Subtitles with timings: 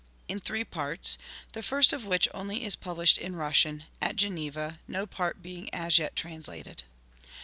[0.27, 1.19] In three parts;
[1.51, 5.71] the first of which only is published in Rus sian, at Geneva— no part being
[5.75, 6.81] as yet translated.